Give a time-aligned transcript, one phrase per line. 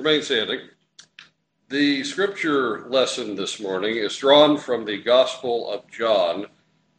[0.00, 0.60] Remain standing.
[1.68, 6.46] The scripture lesson this morning is drawn from the Gospel of John,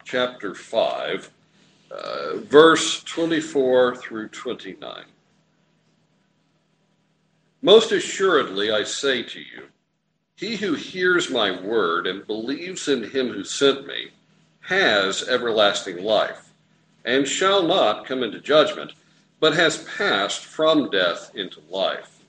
[0.04, 1.32] chapter 5,
[1.90, 5.06] uh, verse 24 through 29.
[7.64, 9.64] Most assuredly, I say to you,
[10.36, 14.12] he who hears my word and believes in him who sent me
[14.60, 16.54] has everlasting life,
[17.04, 18.94] and shall not come into judgment,
[19.40, 22.21] but has passed from death into life.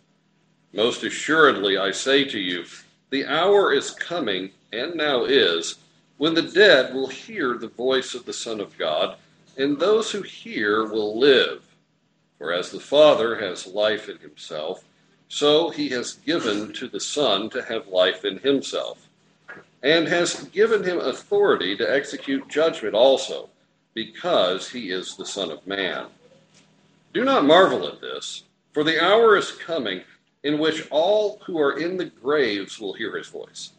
[0.72, 2.64] Most assuredly, I say to you,
[3.10, 5.76] the hour is coming, and now is,
[6.16, 9.16] when the dead will hear the voice of the Son of God,
[9.58, 11.62] and those who hear will live.
[12.38, 14.84] For as the Father has life in himself,
[15.28, 19.08] so he has given to the Son to have life in himself,
[19.82, 23.50] and has given him authority to execute judgment also,
[23.92, 26.06] because he is the Son of Man.
[27.12, 30.02] Do not marvel at this, for the hour is coming
[30.42, 33.70] in which all who are in the graves will hear his voice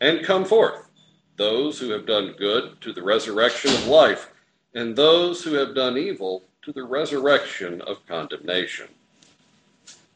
[0.00, 0.88] and come forth,
[1.36, 4.32] those who have done good to the resurrection of life,
[4.74, 8.88] and those who have done evil to the resurrection of condemnation.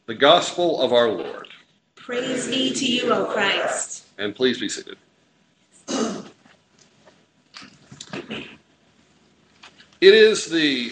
[0.05, 1.47] The Gospel of our Lord.
[1.95, 4.07] Praise be to you, O Christ.
[4.17, 4.97] And please be seated.
[9.99, 10.91] It is the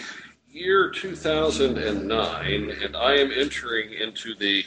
[0.50, 4.64] year 2009, and I am entering into the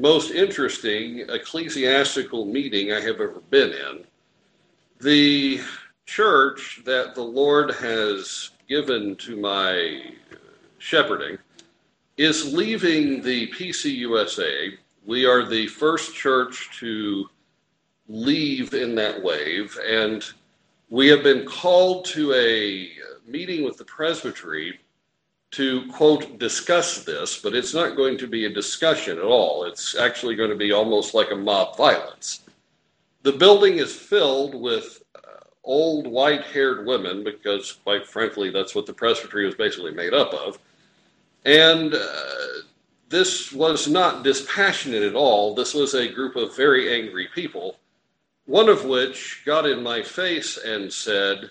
[0.00, 4.04] most interesting ecclesiastical meeting I have ever been in.
[5.00, 5.60] The
[6.06, 10.14] church that the Lord has given to my
[10.78, 11.36] shepherding
[12.16, 14.72] is leaving the PCUSA.
[15.04, 17.28] We are the first church to
[18.08, 20.24] leave in that wave, and
[20.88, 22.90] we have been called to a
[23.26, 24.80] meeting with the presbytery
[25.52, 29.64] to quote discuss this, but it's not going to be a discussion at all.
[29.64, 32.42] It's actually going to be almost like a mob violence.
[33.22, 38.86] The building is filled with uh, old white haired women because, quite frankly, that's what
[38.86, 40.58] the presbytery was basically made up of.
[41.44, 42.62] And uh,
[43.08, 45.54] this was not dispassionate at all.
[45.54, 47.76] This was a group of very angry people,
[48.46, 51.50] one of which got in my face and said,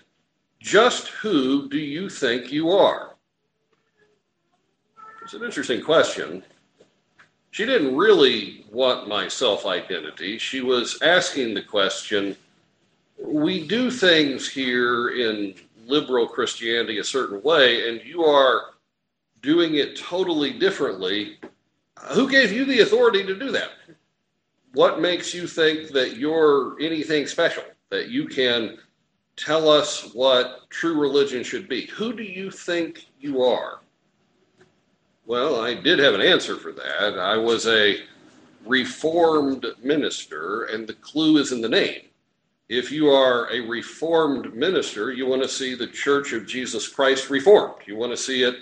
[0.61, 3.15] Just who do you think you are?
[5.29, 6.41] It's an interesting question.
[7.51, 10.39] She didn't really want my self identity.
[10.39, 12.35] She was asking the question
[13.23, 15.53] we do things here in
[15.85, 18.71] liberal Christianity a certain way, and you are
[19.43, 21.37] doing it totally differently.
[22.13, 23.73] Who gave you the authority to do that?
[24.73, 28.79] What makes you think that you're anything special, that you can
[29.35, 31.85] tell us what true religion should be?
[31.85, 33.81] Who do you think you are?
[35.29, 37.19] Well, I did have an answer for that.
[37.19, 37.97] I was a
[38.65, 42.01] reformed minister, and the clue is in the name.
[42.67, 47.29] If you are a reformed minister, you want to see the Church of Jesus Christ
[47.29, 47.75] reformed.
[47.85, 48.55] You want to see it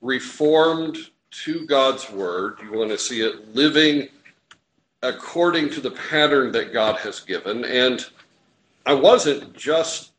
[0.00, 0.96] reformed
[1.44, 2.56] to God's Word.
[2.62, 4.08] You want to see it living
[5.02, 7.66] according to the pattern that God has given.
[7.66, 8.02] And
[8.86, 10.12] I wasn't just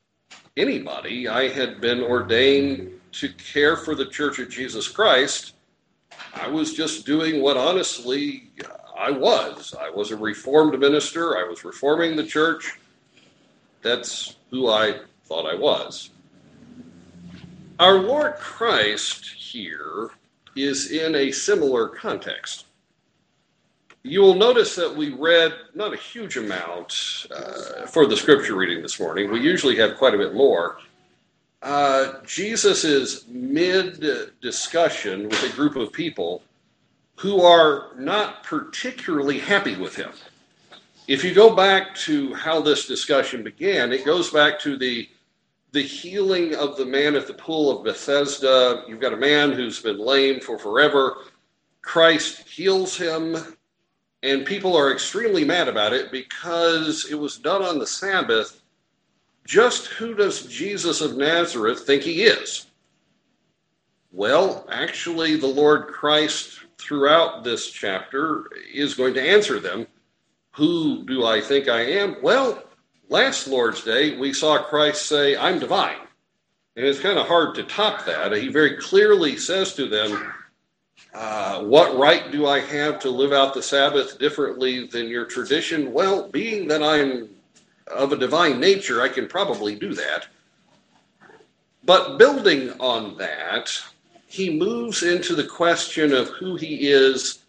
[0.55, 5.53] anybody, I had been ordained to care for the Church of Jesus Christ
[6.39, 8.49] I was just doing what honestly
[8.97, 9.75] I was.
[9.77, 11.37] I was a reformed minister.
[11.37, 12.79] I was reforming the church.
[13.81, 16.11] That's who I thought I was.
[17.79, 20.11] Our Lord Christ here
[20.55, 22.65] is in a similar context.
[24.03, 28.81] You will notice that we read not a huge amount uh, for the scripture reading
[28.81, 29.29] this morning.
[29.29, 30.79] We usually have quite a bit more.
[31.61, 34.03] Uh, Jesus is mid
[34.41, 36.41] discussion with a group of people
[37.17, 40.11] who are not particularly happy with him.
[41.07, 45.09] If you go back to how this discussion began, it goes back to the
[45.71, 48.83] the healing of the man at the pool of Bethesda.
[48.87, 51.17] You've got a man who's been lame for forever.
[51.83, 53.37] Christ heals him,
[54.23, 58.58] and people are extremely mad about it because it was done on the Sabbath
[59.49, 62.67] just who does Jesus of Nazareth think he is?
[64.11, 69.87] Well, actually, the Lord Christ, throughout this chapter, is going to answer them.
[70.51, 72.17] Who do I think I am?
[72.21, 72.63] Well,
[73.09, 75.97] last Lord's Day, we saw Christ say, I'm divine.
[76.75, 78.31] And it's kind of hard to top that.
[78.33, 80.31] He very clearly says to them,
[81.15, 85.91] uh, What right do I have to live out the Sabbath differently than your tradition?
[85.91, 87.29] Well, being that I'm
[87.89, 90.27] of a divine nature, I can probably do that.
[91.83, 93.71] But building on that,
[94.27, 97.39] he moves into the question of who he is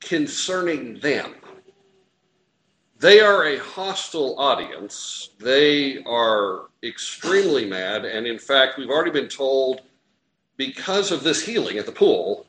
[0.00, 1.34] concerning them.
[2.98, 5.30] They are a hostile audience.
[5.38, 8.04] They are extremely mad.
[8.04, 9.82] And in fact, we've already been told
[10.56, 12.46] because of this healing at the pool,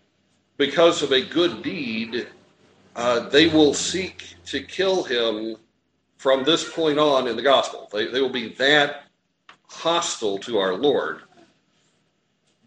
[0.57, 2.27] because of a good deed,
[2.95, 5.55] uh, they will seek to kill him
[6.21, 7.89] from this point on in the gospel.
[7.91, 9.05] They, they will be that
[9.67, 11.21] hostile to our Lord.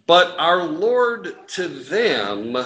[0.08, 2.56] But our Lord to them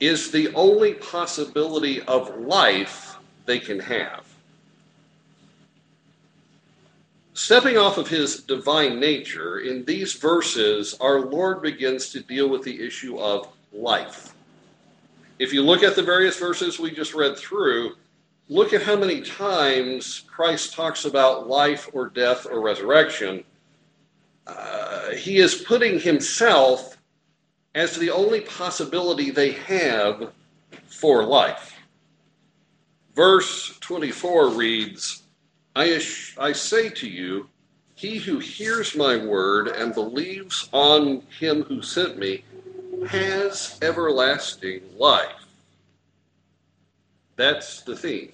[0.00, 4.26] is the only possibility of life they can have.
[7.32, 12.64] Stepping off of his divine nature, in these verses, our Lord begins to deal with
[12.64, 14.34] the issue of life.
[15.38, 17.94] If you look at the various verses we just read through,
[18.52, 23.44] look at how many times Christ talks about life or death or resurrection.
[24.46, 26.98] Uh, he is putting himself
[27.74, 30.32] as the only possibility they have
[30.86, 31.78] for life.
[33.14, 35.22] Verse 24 reads,
[35.74, 36.02] I,
[36.38, 37.48] I say to you,
[37.94, 42.44] he who hears my word and believes on him who sent me
[43.08, 45.46] has everlasting life.
[47.36, 48.32] That's the theme.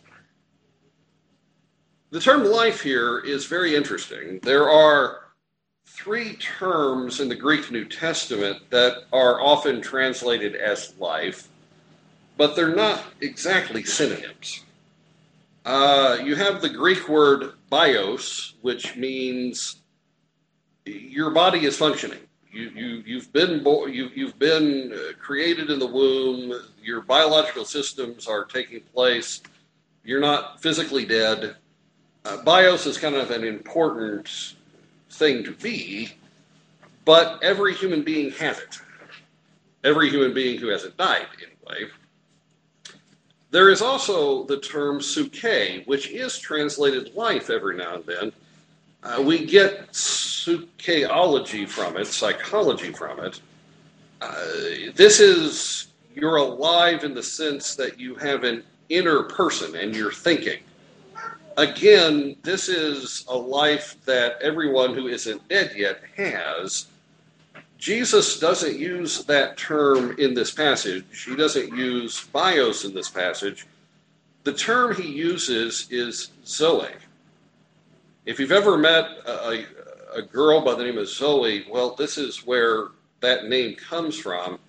[2.11, 4.41] The term life here is very interesting.
[4.43, 5.25] There are
[5.87, 11.49] three terms in the Greek New Testament that are often translated as life,
[12.39, 14.65] but they're not exactly synonyms.
[15.67, 19.77] Uh, you have the Greek word bios, which means
[20.87, 22.21] your body is functioning.
[22.51, 26.55] You, you, you've been bo- you, you've been uh, created in the womb.
[26.83, 29.43] Your biological systems are taking place.
[30.05, 31.57] You're not physically dead.
[32.25, 34.55] Uh, bios is kind of an important
[35.11, 36.11] thing to be,
[37.05, 38.79] but every human being has it.
[39.85, 41.91] Every human being who hasn't died, anyway.
[43.51, 48.33] There is also the term psuche, which is translated life every now and then.
[49.03, 53.41] Uh, we get sukeology from it, psychology from it.
[54.21, 59.95] Uh, this is you're alive in the sense that you have an inner person and
[59.95, 60.59] you're thinking.
[61.59, 66.87] Again, this is a life that everyone who isn't dead yet has.
[67.79, 71.25] Jesus doesn't use that term in this passage.
[71.25, 73.67] He doesn't use bios in this passage.
[74.45, 76.93] The term he uses is zoe.
[78.25, 79.65] If you've ever met a,
[80.15, 82.89] a, girl by the name of Zoe, well, this is where
[83.19, 84.61] that name comes from.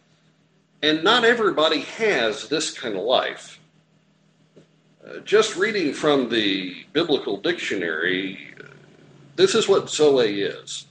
[0.81, 3.58] And not everybody has this kind of life.
[5.23, 8.53] Just reading from the biblical dictionary,
[9.35, 10.85] this is what Zoe is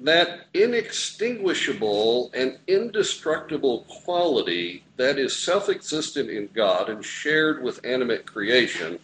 [0.00, 8.26] that inextinguishable and indestructible quality that is self existent in God and shared with animate
[8.26, 8.98] creation,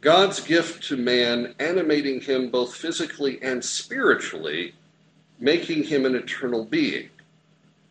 [0.00, 4.74] God's gift to man, animating him both physically and spiritually,
[5.40, 7.10] making him an eternal being.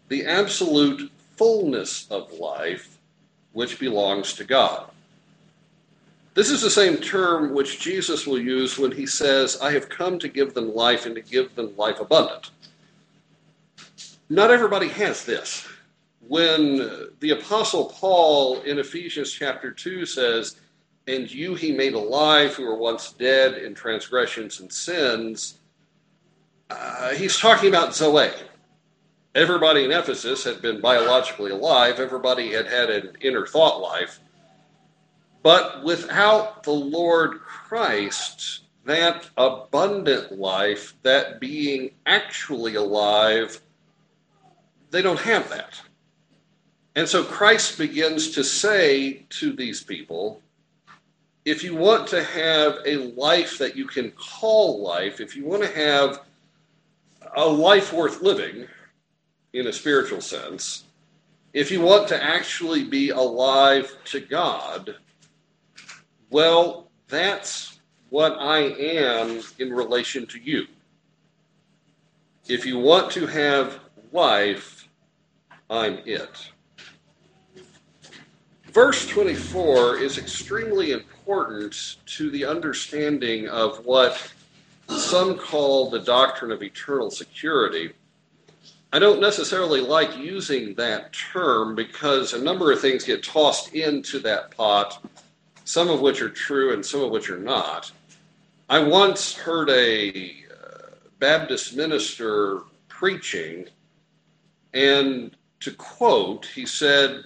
[0.08, 2.97] The absolute fullness of life
[3.58, 4.86] which belongs to God.
[6.36, 10.20] This is the same term which Jesus will use when he says, I have come
[10.20, 12.52] to give them life and to give them life abundant.
[14.30, 15.68] Not everybody has this.
[16.28, 20.58] When the Apostle Paul in Ephesians chapter 2 says,
[21.08, 25.58] And you he made alive who were once dead in transgressions and sins,
[26.70, 28.30] uh, he's talking about Zoe.
[29.38, 34.20] Everybody in Ephesus had been biologically alive, everybody had had an inner thought life.
[35.44, 43.62] But without the Lord Christ, that abundant life, that being actually alive,
[44.90, 45.80] they don't have that.
[46.96, 50.42] And so Christ begins to say to these people
[51.46, 55.62] if you want to have a life that you can call life, if you want
[55.62, 56.22] to have
[57.36, 58.68] a life worth living
[59.58, 60.84] in a spiritual sense,
[61.54, 64.96] if you want to actually be alive to God,
[66.30, 70.68] well, that's what I am in relation to you.
[72.48, 73.80] If you want to have
[74.12, 74.88] life,
[75.70, 76.52] I'm it.
[78.72, 84.32] Verse 24 is extremely important to the understanding of what
[84.88, 87.94] some call the doctrine of eternal security.
[88.94, 94.20] I don't necessarily like using that term because a number of things get tossed into
[94.20, 95.04] that pot
[95.68, 97.92] some of which are true and some of which are not.
[98.70, 103.68] I once heard a uh, Baptist minister preaching,
[104.74, 107.26] and to quote, he said,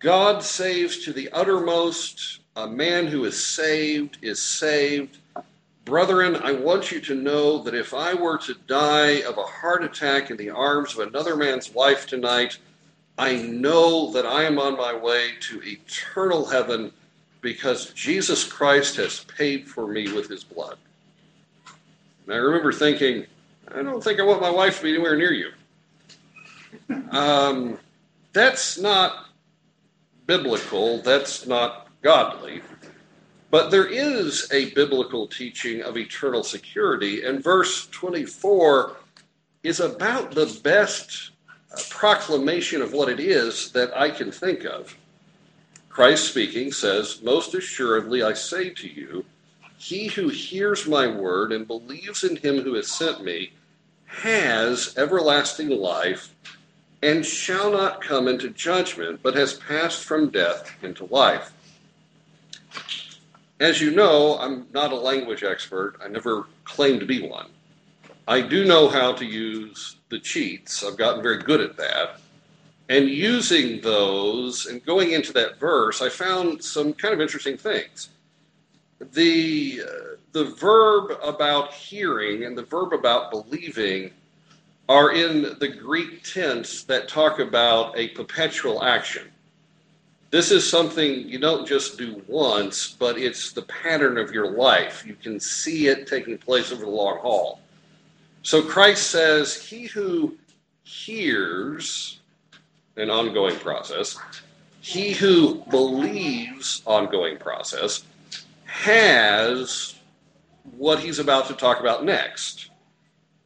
[0.00, 2.40] God saves to the uttermost.
[2.56, 5.18] A man who is saved is saved.
[5.84, 9.82] Brethren, I want you to know that if I were to die of a heart
[9.82, 12.58] attack in the arms of another man's wife tonight,
[13.18, 16.92] I know that I am on my way to eternal heaven
[17.40, 20.78] because Jesus Christ has paid for me with his blood.
[22.26, 23.26] And I remember thinking,
[23.74, 25.50] I don't think I want my wife to be anywhere near you.
[27.10, 27.78] Um,
[28.32, 29.26] that's not
[30.26, 32.62] biblical, that's not godly.
[33.52, 38.96] But there is a biblical teaching of eternal security, and verse 24
[39.62, 41.32] is about the best
[41.70, 44.96] uh, proclamation of what it is that I can think of.
[45.90, 49.22] Christ speaking says, Most assuredly I say to you,
[49.76, 53.52] he who hears my word and believes in him who has sent me
[54.06, 56.34] has everlasting life
[57.02, 61.52] and shall not come into judgment, but has passed from death into life.
[63.62, 65.94] As you know, I'm not a language expert.
[66.04, 67.46] I never claimed to be one.
[68.26, 70.82] I do know how to use the cheats.
[70.82, 72.18] I've gotten very good at that.
[72.88, 78.08] And using those and going into that verse, I found some kind of interesting things.
[79.12, 84.10] The, uh, the verb about hearing and the verb about believing
[84.88, 89.31] are in the Greek tense that talk about a perpetual action.
[90.32, 95.04] This is something you don't just do once, but it's the pattern of your life.
[95.06, 97.60] You can see it taking place over the long haul.
[98.42, 100.38] So Christ says, He who
[100.84, 102.18] hears,
[102.96, 104.16] an ongoing process,
[104.80, 108.04] he who believes, ongoing process,
[108.64, 109.94] has
[110.78, 112.70] what he's about to talk about next.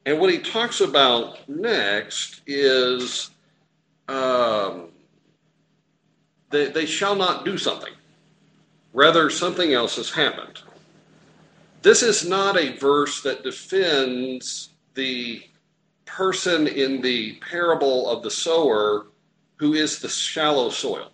[0.06, 3.30] And what he talks about next is
[4.08, 4.90] um,
[6.50, 7.92] they, they shall not do something.
[8.92, 10.62] Rather, something else has happened.
[11.82, 15.42] This is not a verse that defends the
[16.04, 19.06] person in the parable of the sower
[19.56, 21.10] who is the shallow soil.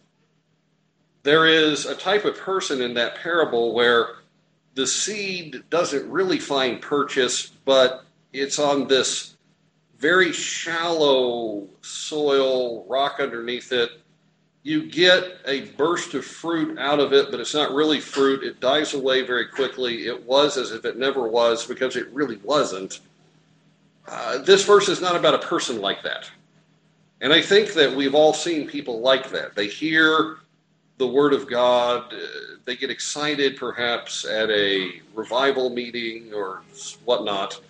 [1.23, 4.17] There is a type of person in that parable where
[4.75, 9.37] the seed doesn't really find purchase, but it's on this
[9.99, 13.91] very shallow soil, rock underneath it.
[14.62, 18.45] You get a burst of fruit out of it, but it's not really fruit.
[18.45, 20.07] It dies away very quickly.
[20.07, 23.00] It was as if it never was because it really wasn't.
[24.07, 26.31] Uh, this verse is not about a person like that.
[27.21, 29.54] And I think that we've all seen people like that.
[29.54, 30.38] They hear
[30.99, 32.16] the word of God, uh,
[32.64, 36.62] they get excited perhaps at a revival meeting or
[37.04, 37.61] whatnot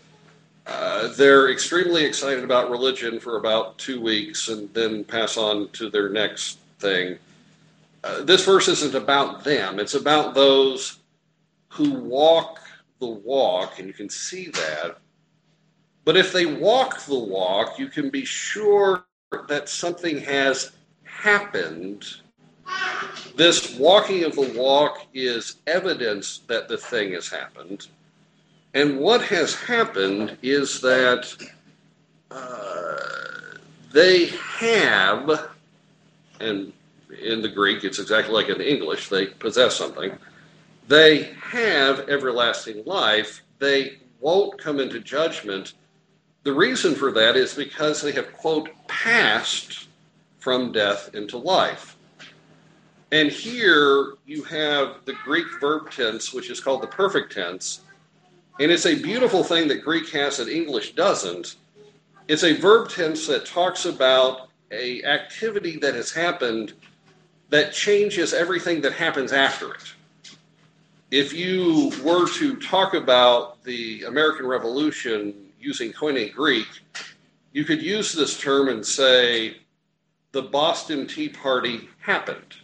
[0.66, 5.90] uh, they're extremely excited about religion for about two weeks and then pass on to
[5.90, 7.18] their next thing.
[8.04, 10.98] Uh, this verse isn't about them, it's about those
[11.68, 12.60] who walk
[12.98, 14.98] the walk, and you can see that.
[16.04, 19.04] But if they walk the walk, you can be sure
[19.48, 20.72] that something has
[21.04, 22.04] happened.
[23.36, 27.86] This walking of the walk is evidence that the thing has happened.
[28.74, 31.32] And what has happened is that
[32.30, 32.96] uh,
[33.92, 34.26] they
[34.58, 35.51] have,
[36.42, 36.72] and
[37.22, 40.16] in the Greek it's exactly like in English, they possess something.
[40.88, 43.42] They have everlasting life.
[43.58, 45.74] They won't come into judgment.
[46.42, 49.88] The reason for that is because they have, quote, passed
[50.38, 51.96] from death into life.
[53.12, 57.82] And here you have the Greek verb tense, which is called the perfect tense,
[58.60, 61.56] and it's a beautiful thing that Greek has that English doesn't.
[62.28, 66.72] It's a verb tense that talks about a activity that has happened
[67.50, 69.94] that changes everything that happens after it.
[71.10, 76.66] If you were to talk about the American Revolution using Koine Greek,
[77.52, 79.58] you could use this term and say,
[80.32, 82.56] the Boston Tea Party happened.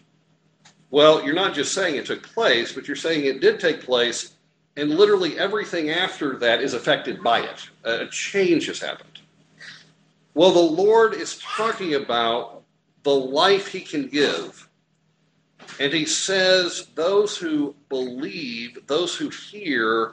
[0.91, 4.33] Well, you're not just saying it took place, but you're saying it did take place
[4.79, 7.69] and literally everything after that is affected by it.
[7.85, 9.08] A change has happened.
[10.39, 12.63] Well, the Lord is talking about
[13.03, 14.69] the life He can give.
[15.81, 20.13] And He says, those who believe, those who hear,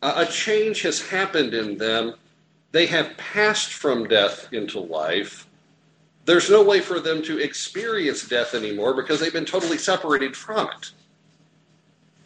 [0.00, 2.14] a change has happened in them.
[2.72, 5.46] They have passed from death into life.
[6.24, 10.68] There's no way for them to experience death anymore because they've been totally separated from
[10.68, 10.92] it.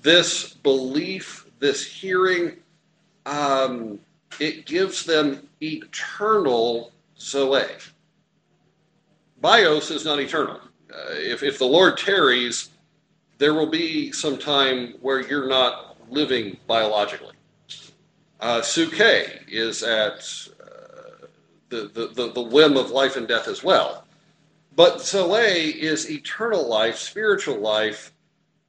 [0.03, 2.59] This belief this hearing,
[3.27, 3.99] um,
[4.39, 7.65] it gives them eternal Zoe.
[9.41, 10.61] Bios is not eternal.
[10.93, 12.71] Uh, if, if the Lord tarries,
[13.39, 17.35] there will be some time where you're not living biologically.
[18.41, 20.19] Uh, Psuche is at
[20.61, 21.27] uh,
[21.69, 24.05] the, the, the, the whim of life and death as well.
[24.75, 28.13] But Zoe is eternal life, spiritual life.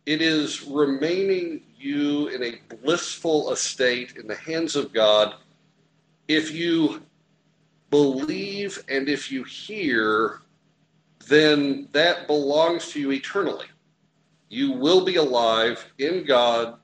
[0.05, 5.35] It is remaining you in a blissful estate in the hands of God.
[6.27, 7.03] If you
[7.89, 10.41] believe and if you hear,
[11.27, 13.67] then that belongs to you eternally.
[14.49, 16.77] You will be alive in God.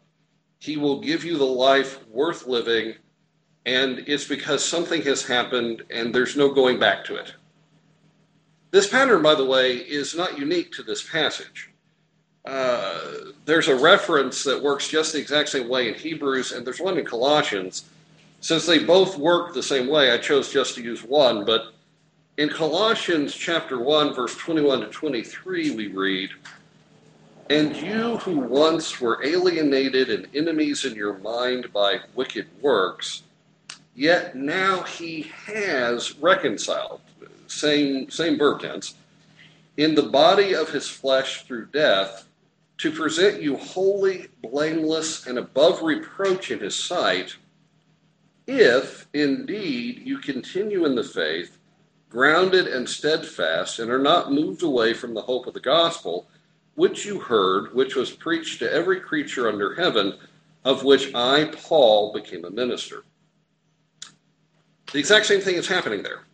[0.59, 2.95] He will give you the life worth living.
[3.65, 7.33] And it's because something has happened and there's no going back to it.
[8.71, 11.71] This pattern, by the way, is not unique to this passage.
[12.45, 16.79] Uh, there's a reference that works just the exact same way in Hebrews, and there's
[16.79, 17.85] one in Colossians.
[18.45, 21.45] Since they both work the same way, I chose just to use one.
[21.45, 21.73] But
[22.37, 26.29] in Colossians chapter 1, verse 21 to 23, we read,
[27.49, 33.23] And you who once were alienated and enemies in your mind by wicked works,
[33.95, 37.01] yet now he has reconciled,
[37.47, 38.93] same, same verb tense,
[39.77, 42.27] in the body of his flesh through death
[42.77, 47.37] to present you holy, blameless, and above reproach in his sight,
[48.47, 51.57] if indeed you continue in the faith,
[52.09, 56.27] grounded and steadfast, and are not moved away from the hope of the gospel,
[56.75, 60.17] which you heard, which was preached to every creature under heaven,
[60.63, 63.03] of which I, Paul, became a minister.
[64.91, 66.25] The exact same thing is happening there.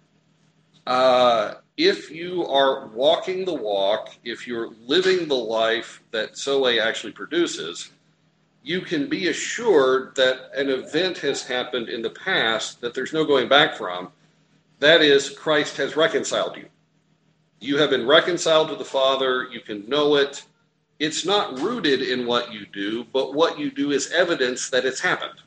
[0.85, 7.13] Uh, if you are walking the walk, if you're living the life that Zoe actually
[7.13, 7.91] produces,
[8.63, 13.25] you can be assured that an event has happened in the past that there's no
[13.25, 14.11] going back from.
[14.79, 16.67] That is, Christ has reconciled you.
[17.59, 20.43] You have been reconciled to the Father, you can know it.
[20.99, 24.99] It's not rooted in what you do, but what you do is evidence that it's
[24.99, 25.41] happened.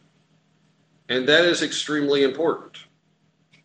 [1.08, 2.78] And that is extremely important.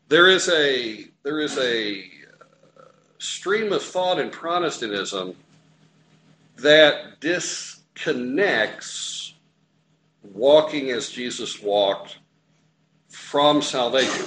[0.08, 2.84] There is a there is a uh,
[3.18, 5.36] stream of thought in Protestantism
[6.58, 9.19] that disconnects
[10.24, 12.18] walking as Jesus walked
[13.08, 14.26] from salvation.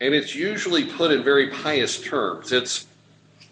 [0.00, 2.52] And it's usually put in very pious terms.
[2.52, 2.86] It's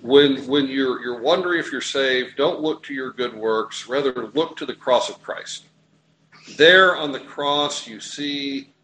[0.02, 4.12] when when you're you're wondering if you're saved, don't look to your good works, rather
[4.34, 5.64] look to the cross of Christ.
[6.58, 8.74] There on the cross you see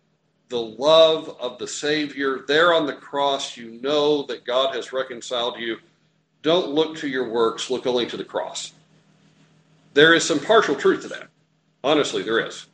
[0.51, 2.45] the love of the Savior.
[2.47, 5.79] There on the cross, you know that God has reconciled you.
[6.43, 8.73] Don't look to your works, look only to the cross.
[9.95, 11.30] There is some partial truth to that.
[11.83, 12.67] Honestly, there is.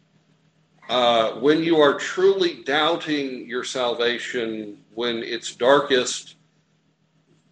[0.89, 6.37] Uh, when you are truly doubting your salvation, when it's darkest,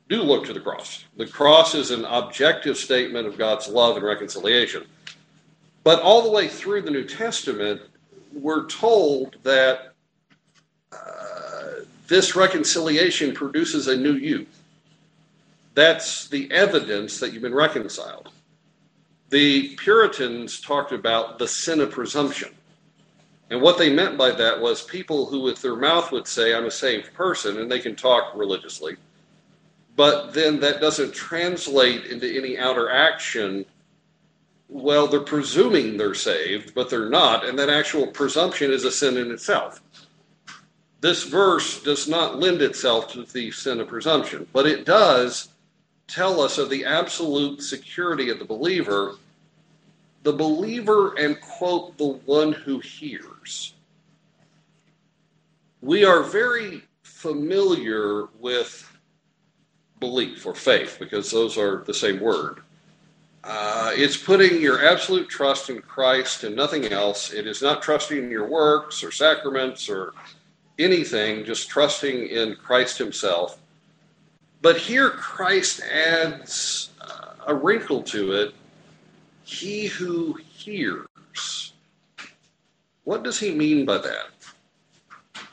[0.09, 1.05] do look to the cross.
[1.17, 4.85] The cross is an objective statement of God's love and reconciliation.
[5.83, 7.83] But all the way through the New Testament,
[8.33, 9.95] we're told that
[12.07, 14.47] this reconciliation produces a new you.
[15.75, 18.31] That's the evidence that you've been reconciled.
[19.31, 22.55] The Puritans talked about the sin of presumption.
[23.51, 26.67] And what they meant by that was people who, with their mouth, would say, I'm
[26.67, 28.97] a saved person, and they can talk religiously.
[29.97, 33.65] But then that doesn't translate into any outer action.
[34.69, 37.47] Well, they're presuming they're saved, but they're not.
[37.47, 39.83] And that actual presumption is a sin in itself.
[41.01, 45.49] This verse does not lend itself to the sin of presumption, but it does
[46.07, 49.17] tell us of the absolute security of the believer,
[50.23, 53.75] the believer, and quote, the one who hears.
[55.81, 58.90] We are very familiar with
[60.01, 62.61] belief or faith because those are the same word.
[63.43, 67.33] Uh, it's putting your absolute trust in Christ and nothing else.
[67.33, 70.14] It is not trusting in your works or sacraments or
[70.79, 73.59] anything, just trusting in Christ Himself.
[74.64, 78.55] But here Christ adds uh, a wrinkle to it
[79.44, 81.74] He who hears.
[83.05, 85.44] What does He mean by that?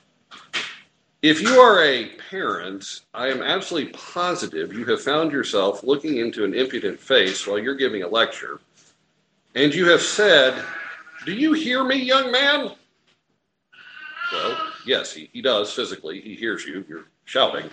[1.21, 6.45] If you are a parent, I am absolutely positive you have found yourself looking into
[6.45, 8.62] an impudent face while you're giving a lecture,
[9.56, 10.63] and you have said,
[11.26, 12.71] Do you hear me, young man?
[14.32, 16.21] Well, yes, he, he does physically.
[16.21, 16.86] He hears you.
[16.88, 17.69] You're shouting.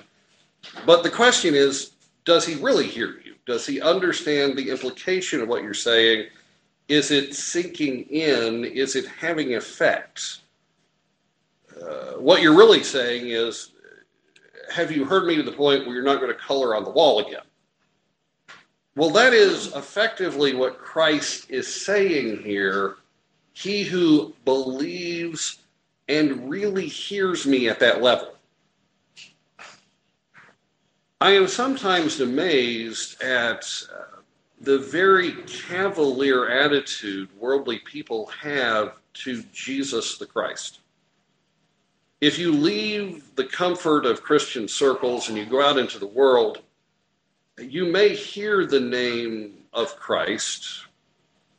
[0.87, 1.93] But the question is,
[2.25, 3.35] does he really hear you?
[3.47, 6.29] Does he understand the implication of what you're saying?
[6.89, 8.65] Is it sinking in?
[8.65, 10.43] Is it having effects?
[11.81, 13.73] Uh, what you're really saying is,
[14.71, 16.91] have you heard me to the point where you're not going to color on the
[16.91, 17.43] wall again?
[18.97, 22.97] Well, that is effectively what Christ is saying here.
[23.53, 25.61] He who believes
[26.09, 28.35] and really hears me at that level.
[31.21, 34.21] I am sometimes amazed at uh,
[34.61, 40.79] the very cavalier attitude worldly people have to Jesus the Christ.
[42.21, 46.63] If you leave the comfort of Christian circles and you go out into the world,
[47.59, 50.87] you may hear the name of Christ,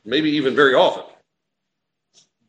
[0.06, 1.09] maybe even very often,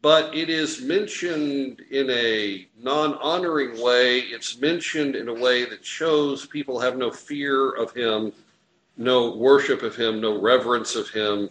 [0.03, 4.21] but it is mentioned in a non honoring way.
[4.21, 8.33] It's mentioned in a way that shows people have no fear of him,
[8.97, 11.51] no worship of him, no reverence of him.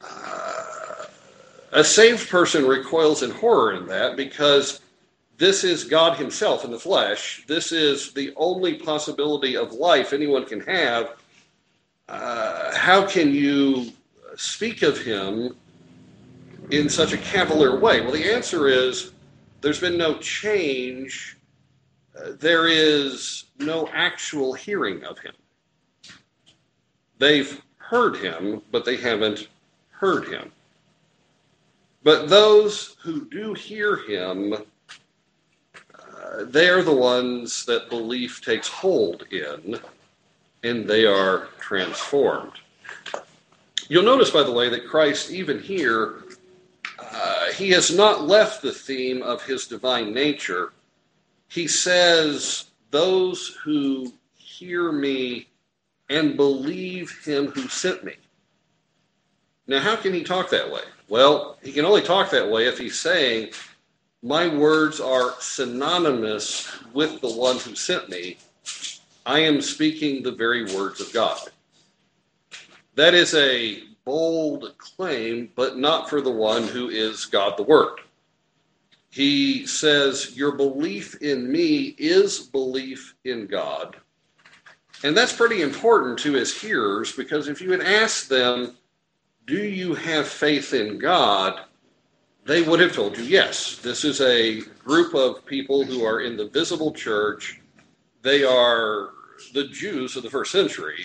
[0.00, 1.04] Uh,
[1.72, 4.80] a saved person recoils in horror in that because
[5.38, 7.44] this is God Himself in the flesh.
[7.46, 11.16] This is the only possibility of life anyone can have.
[12.08, 13.92] Uh, how can you
[14.36, 15.54] speak of Him
[16.70, 18.00] in such a cavalier way?
[18.00, 19.12] Well, the answer is
[19.60, 21.36] there's been no change.
[22.16, 25.34] Uh, there is no actual hearing of Him.
[27.18, 29.48] They've heard Him, but they haven't
[29.90, 30.52] heard Him.
[32.02, 34.54] But those who do hear Him,
[36.44, 39.78] they're the ones that belief takes hold in,
[40.62, 42.52] and they are transformed.
[43.88, 46.27] You'll notice, by the way, that Christ, even here, uh,
[47.58, 50.72] he has not left the theme of his divine nature.
[51.48, 55.48] He says, Those who hear me
[56.08, 58.14] and believe him who sent me.
[59.66, 60.82] Now, how can he talk that way?
[61.08, 63.50] Well, he can only talk that way if he's saying,
[64.22, 68.38] my words are synonymous with the one who sent me.
[69.24, 71.38] I am speaking the very words of God.
[72.96, 77.98] That is a bold claim, but not for the one who is God the Word.
[79.10, 83.98] He says, Your belief in me is belief in God.
[85.04, 88.78] And that's pretty important to his hearers because if you had asked them,
[89.46, 91.60] Do you have faith in God?
[92.46, 96.34] they would have told you yes, this is a group of people who are in
[96.34, 97.60] the visible church.
[98.22, 99.10] They are
[99.52, 101.04] the Jews of the first century.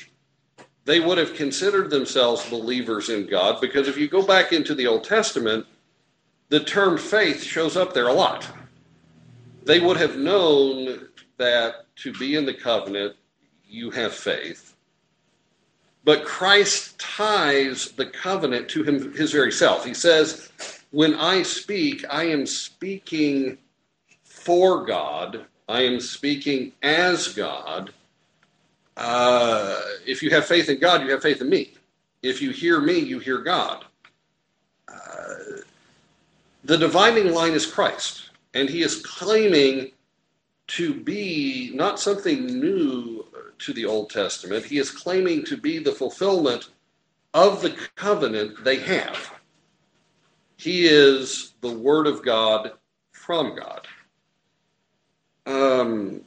[0.85, 4.87] They would have considered themselves believers in God because if you go back into the
[4.87, 5.65] Old Testament,
[6.49, 8.47] the term faith shows up there a lot.
[9.63, 13.15] They would have known that to be in the covenant,
[13.65, 14.75] you have faith.
[16.03, 19.85] But Christ ties the covenant to him, his very self.
[19.85, 20.49] He says,
[20.91, 23.57] when I speak, I am speaking
[24.23, 25.45] for God.
[25.69, 27.93] I am speaking as God.
[28.97, 31.73] Uh, if you have faith in God, you have faith in me.
[32.21, 33.86] If you hear me, you hear God.
[34.88, 35.34] Uh,
[36.63, 39.91] the dividing line is Christ, and he is claiming
[40.67, 43.25] to be not something new
[43.60, 44.65] to the Old Testament.
[44.65, 46.69] He is claiming to be the fulfillment
[47.34, 49.34] of the covenant they have.
[50.58, 52.73] He is the Word of God
[53.12, 53.88] from God.
[55.45, 56.21] Um,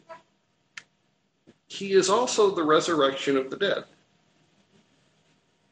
[1.68, 3.84] he is also the resurrection of the dead.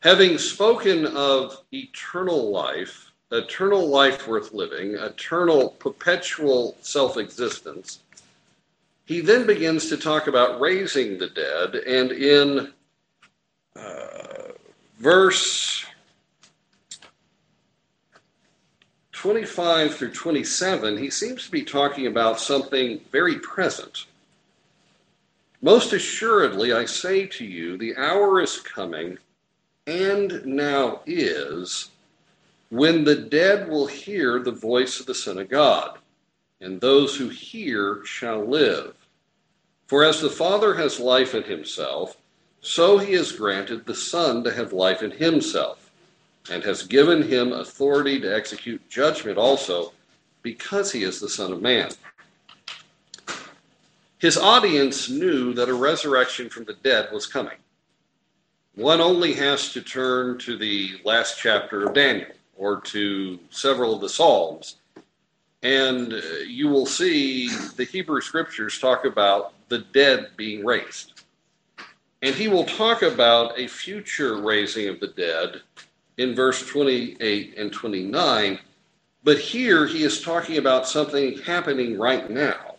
[0.00, 8.00] Having spoken of eternal life, eternal life worth living, eternal perpetual self existence,
[9.06, 11.74] he then begins to talk about raising the dead.
[11.74, 12.72] And in
[13.76, 14.52] uh,
[14.98, 15.84] verse
[19.12, 24.04] 25 through 27, he seems to be talking about something very present.
[25.64, 29.16] Most assuredly, I say to you, the hour is coming,
[29.86, 31.88] and now is,
[32.68, 35.96] when the dead will hear the voice of the Son of God,
[36.60, 38.94] and those who hear shall live.
[39.86, 42.18] For as the Father has life in himself,
[42.60, 45.90] so he has granted the Son to have life in himself
[46.50, 49.94] and has given him authority to execute judgment also,
[50.42, 51.88] because he is the Son of Man.
[54.24, 57.58] His audience knew that a resurrection from the dead was coming.
[58.74, 64.00] One only has to turn to the last chapter of Daniel or to several of
[64.00, 64.76] the Psalms,
[65.62, 71.20] and uh, you will see the Hebrew scriptures talk about the dead being raised.
[72.22, 75.60] And he will talk about a future raising of the dead
[76.16, 78.58] in verse 28 and 29.
[79.22, 82.73] But here he is talking about something happening right now.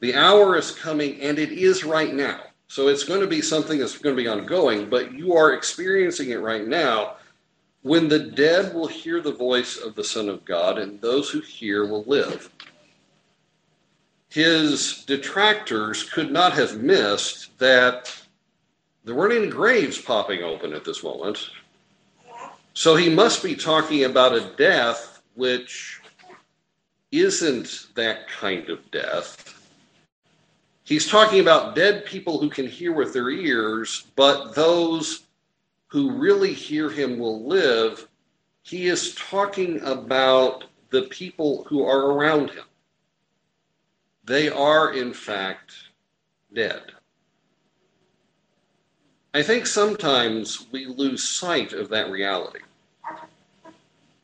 [0.00, 2.40] The hour is coming, and it is right now.
[2.68, 6.30] So it's going to be something that's going to be ongoing, but you are experiencing
[6.30, 7.16] it right now
[7.82, 11.40] when the dead will hear the voice of the Son of God, and those who
[11.40, 12.50] hear will live.
[14.28, 18.14] His detractors could not have missed that
[19.04, 21.50] there weren't any graves popping open at this moment.
[22.74, 26.00] So he must be talking about a death which
[27.10, 29.59] isn't that kind of death.
[30.90, 35.22] He's talking about dead people who can hear with their ears, but those
[35.86, 38.08] who really hear him will live,
[38.62, 42.64] he is talking about the people who are around him.
[44.24, 45.74] They are, in fact,
[46.52, 46.82] dead.
[49.32, 52.62] I think sometimes we lose sight of that reality.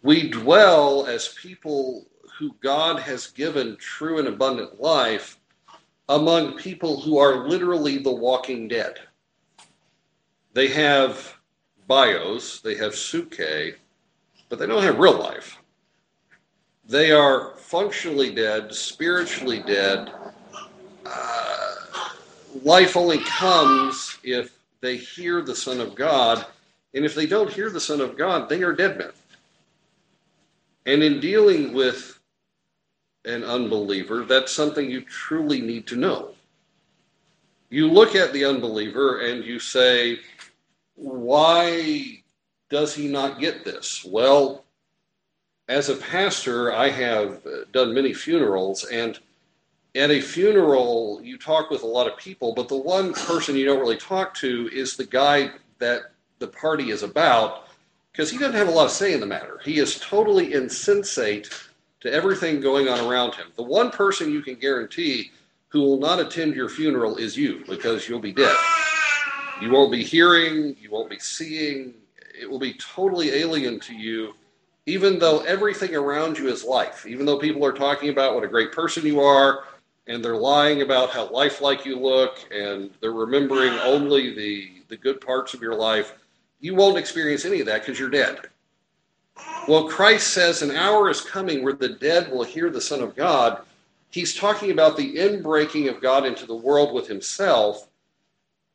[0.03, 2.07] We dwell as people
[2.41, 5.39] who God has given true and abundant life
[6.09, 9.01] among people who are literally the walking dead.
[10.53, 11.37] They have
[11.87, 13.75] bios, they have psuche,
[14.49, 15.59] but they don't have real life.
[16.89, 20.13] They are functionally dead, spiritually dead.
[21.05, 21.75] Uh,
[22.63, 26.47] life only comes if they hear the Son of God,
[26.95, 29.11] and if they don't hear the Son of God, they are dead men.
[30.87, 32.16] And in dealing with
[33.27, 36.33] an unbeliever, that's something you truly need to know.
[37.69, 40.21] You look at the unbeliever and you say,
[40.95, 42.23] why
[42.71, 44.05] does he not get this?
[44.05, 44.65] Well,
[45.69, 49.19] as a pastor, I have done many funerals, and
[49.97, 53.65] at a funeral, you talk with a lot of people, but the one person you
[53.65, 56.03] don't really talk to is the guy that
[56.39, 57.69] the party is about
[58.13, 59.61] because he doesn't have a lot of say in the matter.
[59.65, 61.51] He is totally insensate
[62.01, 63.47] to everything going on around him.
[63.57, 65.31] The one person you can guarantee
[65.69, 68.57] who will not attend your funeral is you because you'll be dead.
[69.61, 71.95] You won't be hearing, you won't be seeing.
[72.39, 74.35] It will be totally alien to you,
[74.85, 77.07] even though everything around you is life.
[77.07, 79.65] Even though people are talking about what a great person you are,
[80.07, 85.21] and they're lying about how lifelike you look, and they're remembering only the, the good
[85.21, 86.15] parts of your life,
[86.61, 88.41] you won't experience any of that because you're dead.
[89.69, 93.17] Well, Christ says an hour is coming where the dead will hear the Son of
[93.17, 93.63] God.
[94.11, 97.89] He's talking about the inbreaking of God into the world with himself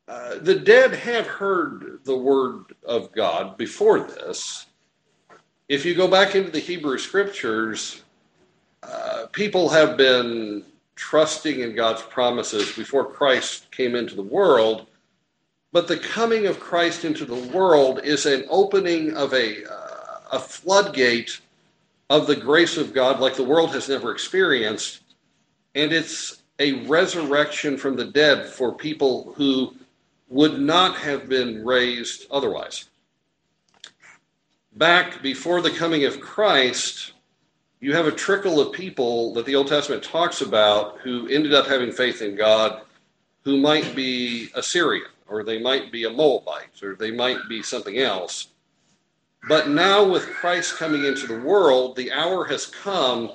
[0.08, 4.66] uh, the dead have heard the word of God before this.
[5.68, 8.02] If you go back into the Hebrew scriptures,
[8.82, 10.64] uh, people have been
[10.96, 14.86] trusting in God's promises before Christ came into the world.
[15.72, 19.81] But the coming of Christ into the world is an opening of a, uh,
[20.32, 21.40] a floodgate
[22.10, 25.00] of the grace of God like the world has never experienced.
[25.74, 29.74] And it's a resurrection from the dead for people who
[30.28, 32.86] would not have been raised otherwise.
[34.74, 37.12] Back before the coming of Christ,
[37.80, 41.66] you have a trickle of people that the Old Testament talks about who ended up
[41.66, 42.82] having faith in God,
[43.44, 47.98] who might be Assyrian, or they might be a Moabite, or they might be something
[47.98, 48.48] else.
[49.48, 53.32] But now, with Christ coming into the world, the hour has come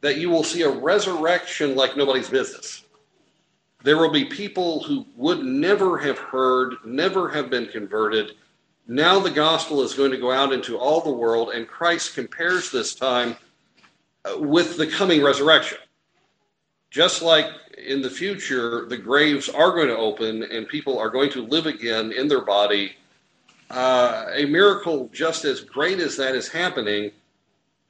[0.00, 2.84] that you will see a resurrection like nobody's business.
[3.82, 8.32] There will be people who would never have heard, never have been converted.
[8.86, 12.70] Now the gospel is going to go out into all the world, and Christ compares
[12.70, 13.36] this time
[14.24, 15.78] uh, with the coming resurrection.
[16.90, 17.46] Just like
[17.78, 21.66] in the future, the graves are going to open and people are going to live
[21.66, 22.96] again in their body.
[23.70, 27.12] Uh, a miracle just as great as that is happening,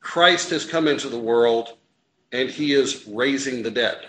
[0.01, 1.77] Christ has come into the world
[2.33, 4.07] and he is raising the dead.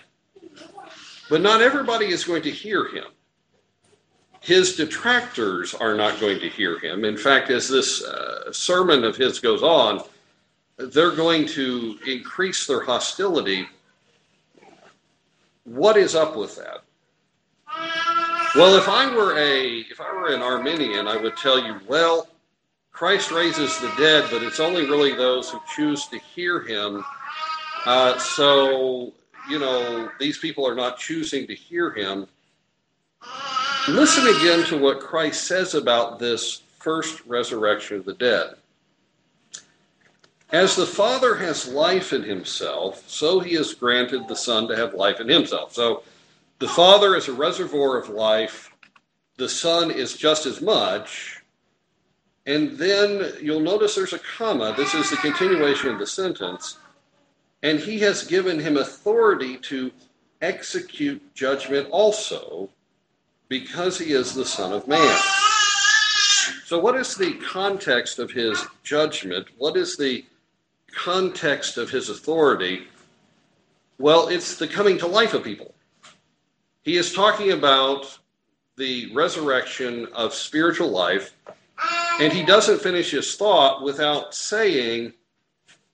[1.30, 3.06] But not everybody is going to hear him.
[4.42, 7.06] His detractors are not going to hear him.
[7.06, 10.04] In fact, as this uh, sermon of his goes on,
[10.78, 13.68] they're going to increase their hostility.
[15.64, 16.84] What is up with that?
[18.54, 22.28] Well, if I were a if I were an Arminian, I would tell you, well,
[22.92, 27.04] Christ raises the dead, but it's only really those who choose to hear him.
[27.86, 29.14] Uh, so
[29.50, 32.28] you know, these people are not choosing to hear him.
[33.88, 38.56] Listen again to what Christ says about this first resurrection of the dead.
[40.52, 44.94] As the Father has life in himself, so he has granted the Son to have
[44.94, 45.74] life in himself.
[45.74, 46.04] So
[46.62, 48.72] the Father is a reservoir of life,
[49.36, 51.42] the Son is just as much.
[52.46, 54.74] And then you'll notice there's a comma.
[54.78, 56.78] This is the continuation of the sentence
[57.64, 59.92] and he has given him authority to
[60.42, 62.70] execute judgment also,
[63.50, 65.20] because he is the Son of Man.
[66.66, 69.48] So, what is the context of his judgment?
[69.58, 70.26] What is the
[70.94, 72.88] context of his authority?
[74.00, 75.74] Well, it's the coming to life of people.
[76.84, 78.18] He is talking about
[78.78, 81.36] the resurrection of spiritual life,
[82.20, 85.14] and he doesn't finish his thought without saying,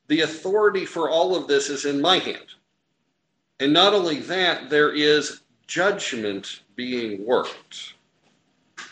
[0.08, 2.45] The authority for all of this is in my hand.
[3.60, 7.95] And not only that, there is judgment being worked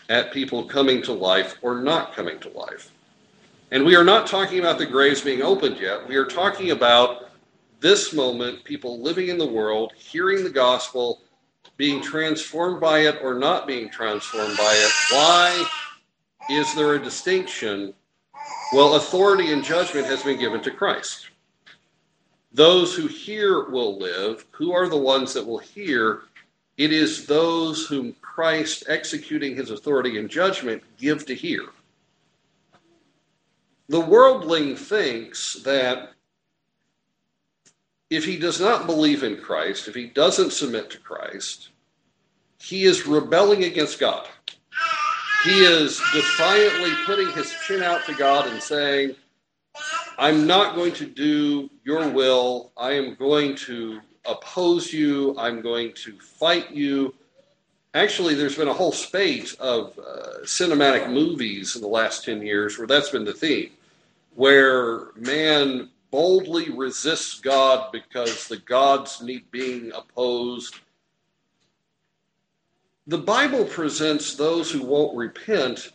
[0.09, 2.91] at people coming to life or not coming to life.
[3.71, 6.07] And we are not talking about the graves being opened yet.
[6.07, 7.29] We are talking about
[7.79, 11.21] this moment, people living in the world, hearing the gospel,
[11.77, 14.91] being transformed by it or not being transformed by it.
[15.13, 15.65] Why
[16.49, 17.93] is there a distinction?
[18.73, 21.29] Well, authority and judgment has been given to Christ.
[22.53, 24.45] Those who hear will live.
[24.51, 26.21] Who are the ones that will hear?
[26.77, 31.63] It is those whom Christ, executing his authority and judgment, give to hear.
[33.87, 36.14] The worldling thinks that
[38.15, 41.69] if he does not believe in Christ, if he doesn't submit to Christ,
[42.59, 44.27] he is rebelling against God.
[45.43, 49.15] He is defiantly putting his chin out to God and saying,
[50.17, 52.71] I'm not going to do your will.
[52.77, 55.37] I am going to oppose you.
[55.37, 57.13] I'm going to fight you.
[57.93, 62.77] Actually, there's been a whole spate of uh, cinematic movies in the last 10 years
[62.77, 63.71] where that's been the theme,
[64.35, 70.79] where man boldly resists God because the gods need being opposed.
[73.05, 75.91] The Bible presents those who won't repent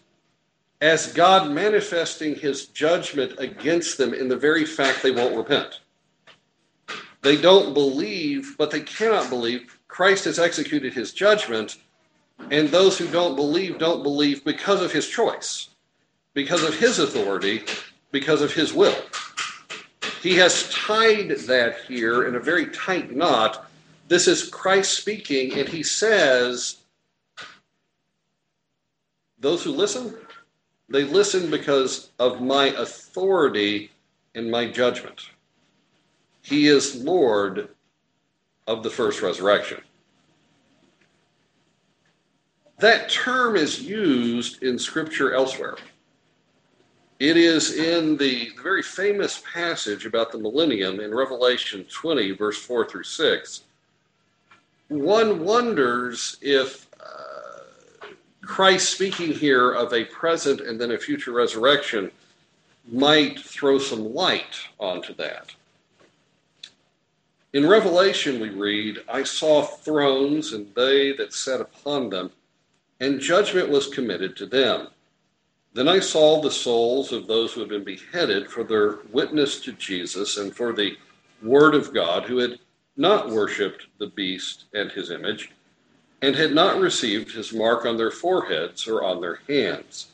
[0.83, 5.81] as God manifesting his judgment against them in the very fact they won't repent.
[7.23, 9.79] They don't believe, but they cannot believe.
[9.89, 11.79] Christ has executed his judgment,
[12.51, 15.71] and those who don't believe don't believe because of his choice,
[16.35, 17.65] because of his authority,
[18.13, 19.03] because of his will.
[20.21, 23.71] He has tied that here in a very tight knot.
[24.09, 26.77] This is Christ speaking, and he says,
[29.39, 30.15] Those who listen,
[30.91, 33.91] they listen because of my authority
[34.35, 35.31] and my judgment.
[36.43, 37.71] He is Lord
[38.67, 39.81] of the first resurrection.
[42.79, 45.77] That term is used in Scripture elsewhere.
[47.21, 52.89] It is in the very famous passage about the millennium in Revelation 20, verse 4
[52.89, 53.65] through 6.
[54.89, 58.07] One wonders if uh,
[58.41, 62.11] Christ speaking here of a present and then a future resurrection
[62.91, 65.53] might throw some light onto that.
[67.53, 72.31] In Revelation, we read, I saw thrones and they that sat upon them,
[72.99, 74.89] and judgment was committed to them.
[75.73, 79.73] Then I saw the souls of those who had been beheaded for their witness to
[79.73, 80.97] Jesus and for the
[81.43, 82.59] word of God, who had
[82.97, 85.53] not worshipped the beast and his image,
[86.23, 90.09] and had not received his mark on their foreheads or on their hands.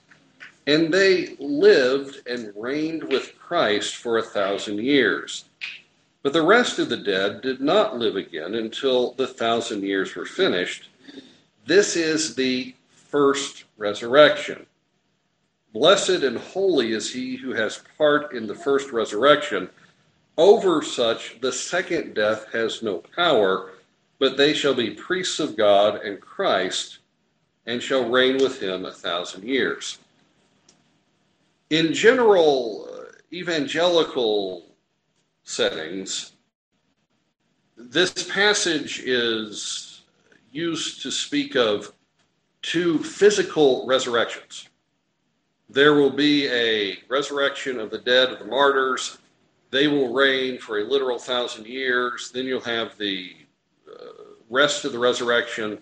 [0.66, 5.44] And they lived and reigned with Christ for a thousand years.
[6.22, 10.26] But the rest of the dead did not live again until the thousand years were
[10.26, 10.88] finished.
[11.64, 14.66] This is the first resurrection.
[15.78, 19.68] Blessed and holy is he who has part in the first resurrection.
[20.38, 23.72] Over such the second death has no power,
[24.18, 27.00] but they shall be priests of God and Christ,
[27.66, 29.98] and shall reign with him a thousand years.
[31.68, 34.64] In general uh, evangelical
[35.44, 36.32] settings,
[37.76, 40.04] this passage is
[40.50, 41.92] used to speak of
[42.62, 44.70] two physical resurrections
[45.68, 49.18] there will be a resurrection of the dead of the martyrs.
[49.70, 52.30] They will reign for a literal thousand years.
[52.32, 53.34] Then you'll have the
[53.90, 55.78] uh, rest of the resurrection.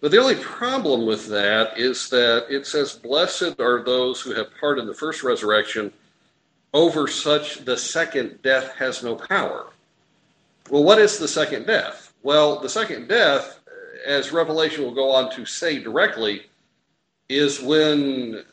[0.00, 4.54] But the only problem with that is that it says, Blessed are those who have
[4.60, 5.92] part in the first resurrection.
[6.72, 9.70] Over such, the second death has no power.
[10.70, 12.12] Well, what is the second death?
[12.22, 13.60] Well, the second death,
[14.06, 16.42] as Revelation will go on to say directly,
[17.28, 18.44] is when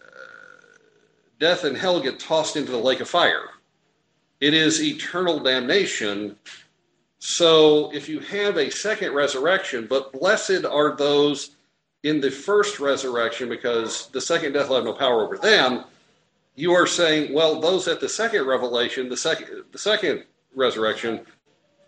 [1.41, 3.49] death and hell get tossed into the lake of fire.
[4.39, 6.37] It is eternal damnation.
[7.19, 11.57] So if you have a second resurrection, but blessed are those
[12.03, 15.85] in the first resurrection because the second death will have no power over them,
[16.55, 20.23] you are saying, well, those at the second revelation, the second, the second
[20.55, 21.21] resurrection,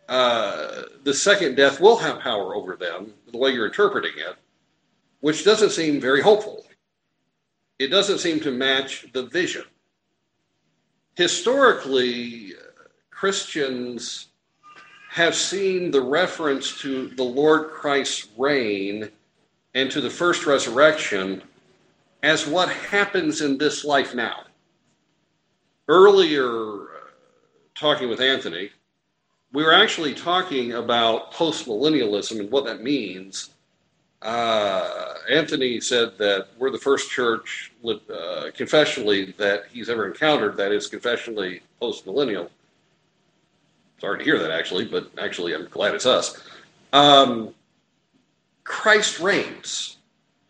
[0.10, 4.36] uh, the second death will have power over them, the way you're interpreting it.
[5.22, 6.66] which doesn't seem very hopeful.
[7.84, 9.66] It doesn't seem to match the vision.
[11.16, 12.54] Historically,
[13.12, 14.28] Christians
[15.10, 19.10] have seen the reference to the Lord Christ's reign
[19.76, 21.44] and to the first resurrection
[22.24, 24.46] as what happens in this life now.
[25.90, 26.86] Earlier, uh,
[27.76, 28.70] talking with Anthony,
[29.52, 33.50] we were actually talking about postmillennialism and what that means.
[34.24, 40.72] Uh, Anthony said that we're the first church uh, confessionally that he's ever encountered that
[40.72, 42.50] is confessionally postmillennial.
[44.00, 46.42] Sorry to hear that, actually, but actually, I'm glad it's us.
[46.94, 47.54] Um,
[48.64, 49.98] Christ reigns.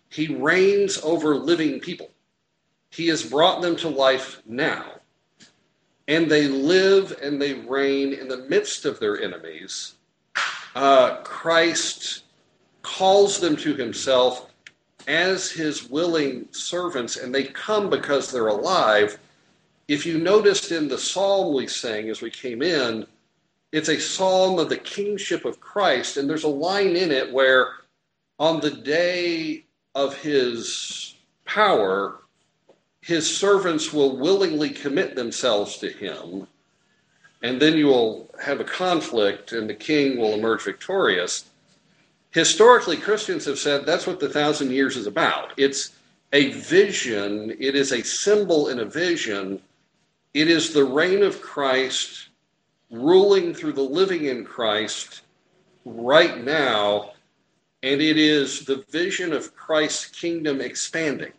[0.09, 2.11] He reigns over living people.
[2.91, 4.93] He has brought them to life now
[6.07, 9.95] and they live and they reign in the midst of their enemies.
[10.75, 12.23] Uh, Christ
[12.83, 14.51] calls them to himself
[15.07, 19.17] as his willing servants, and they come because they're alive.
[19.87, 23.05] If you noticed in the psalm we sang as we came in,
[23.71, 27.69] it's a psalm of the kingship of Christ, and there's a line in it where
[28.39, 29.65] on the day
[29.95, 31.15] of his
[31.45, 32.19] power,
[33.01, 36.47] his servants will willingly commit themselves to him,
[37.41, 41.45] and then you will have a conflict and the king will emerge victorious.
[42.33, 45.53] Historically, Christians have said that's what the thousand years is about.
[45.55, 45.91] It's
[46.33, 49.61] a vision, it is a symbol in a vision.
[50.33, 52.29] It is the reign of Christ
[52.89, 55.21] ruling through the living in Christ
[55.85, 57.11] right now,
[57.83, 61.33] and it is the vision of Christ's kingdom expanding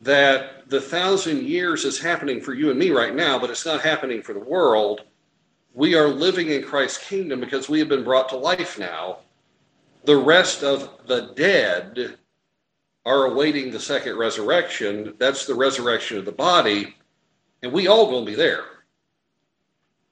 [0.00, 3.80] that the thousand years is happening for you and me right now, but it's not
[3.80, 5.02] happening for the world.
[5.72, 9.18] We are living in Christ's kingdom because we have been brought to life now.
[10.04, 12.16] The rest of the dead
[13.04, 15.14] are awaiting the second resurrection.
[15.18, 16.94] That's the resurrection of the body,
[17.62, 18.64] and we all going to be there.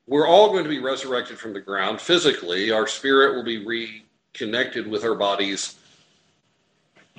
[0.07, 2.71] We're all going to be resurrected from the ground physically.
[2.73, 3.65] Our spirit will be
[4.35, 5.77] reconnected with our bodies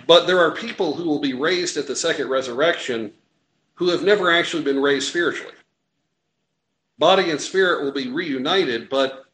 [0.07, 3.11] but there are people who will be raised at the second resurrection
[3.76, 5.53] who have never actually been raised spiritually.
[6.97, 9.26] Body and spirit will be reunited, but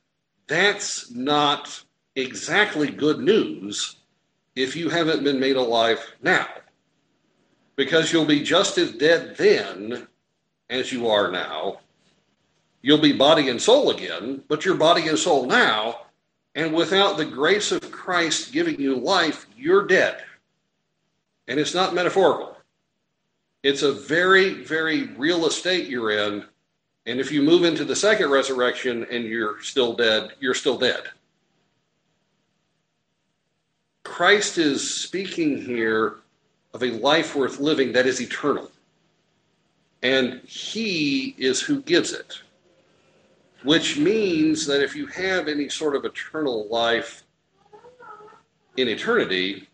[0.47, 1.83] that's not
[2.17, 3.97] exactly good news
[4.55, 6.47] if you haven't been made alive now.
[7.75, 10.07] Because you'll be just as dead then
[10.69, 11.79] as you are now.
[12.81, 16.07] You'll be body and soul again, but you're body and soul now.
[16.55, 20.23] And without the grace of Christ giving you life, you're dead.
[21.47, 22.57] And it's not metaphorical.
[23.61, 26.45] It's a very, very real estate you're in.
[27.05, 31.03] And if you move into the second resurrection and you're still dead, you're still dead.
[34.17, 36.15] Christ is speaking here
[36.73, 38.71] of a life worth living that is eternal.
[40.01, 42.41] And He is who gives it,
[43.61, 47.25] which means that if you have any sort of eternal life
[48.77, 49.69] in eternity,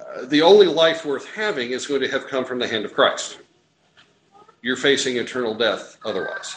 [0.00, 2.94] uh, the only life worth having is going to have come from the hand of
[2.94, 3.36] Christ.
[4.62, 6.56] You're facing eternal death otherwise.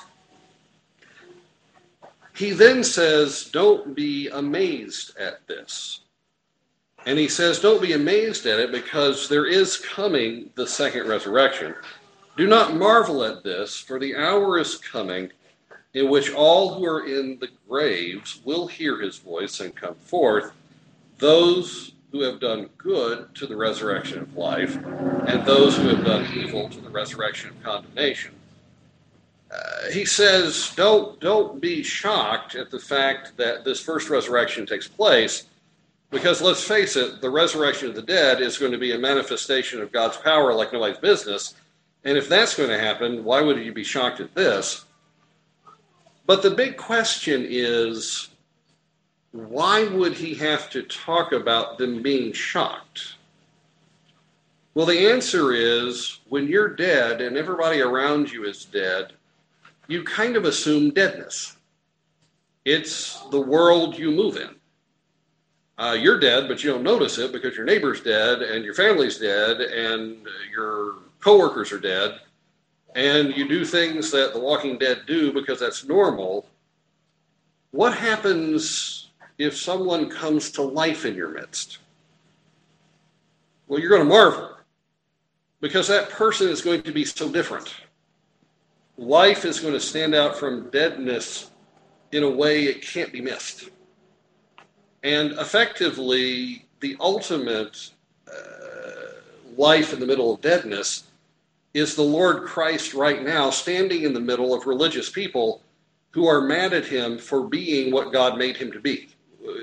[2.33, 6.03] He then says, Don't be amazed at this.
[7.07, 11.73] And he says, Don't be amazed at it because there is coming the second resurrection.
[12.35, 15.31] Do not marvel at this, for the hour is coming
[15.93, 20.51] in which all who are in the graves will hear his voice and come forth.
[21.17, 26.27] Those who have done good to the resurrection of life, and those who have done
[26.33, 28.33] evil to the resurrection of condemnation.
[29.49, 34.89] Uh, he says, don't, don't be shocked at the fact that this first resurrection takes
[34.89, 35.45] place,
[36.09, 39.81] because let's face it, the resurrection of the dead is going to be a manifestation
[39.81, 41.55] of God's power like nobody's business.
[42.05, 44.85] And if that's going to happen, why would you be shocked at this?
[46.25, 48.29] But the big question is
[49.31, 53.15] why would he have to talk about them being shocked?
[54.73, 59.13] Well, the answer is when you're dead and everybody around you is dead,
[59.87, 61.57] you kind of assume deadness.
[62.63, 64.56] It's the world you move in.
[65.77, 69.19] Uh, you're dead, but you don't notice it because your neighbor's dead and your family's
[69.19, 70.17] dead and
[70.51, 72.19] your coworkers are dead.
[72.95, 76.47] And you do things that the walking dead do because that's normal.
[77.69, 81.77] What happens if someone comes to life in your midst?
[83.67, 84.57] Well, you're going to marvel
[85.61, 87.71] because that person is going to be so different.
[88.97, 91.51] Life is going to stand out from deadness
[92.13, 93.69] in a way it can't be missed.
[95.07, 97.91] And effectively, the ultimate
[98.27, 99.13] uh,
[99.55, 101.05] life in the middle of deadness
[101.73, 105.61] is the Lord Christ right now standing in the middle of religious people
[106.11, 109.07] who are mad at him for being what God made him to be.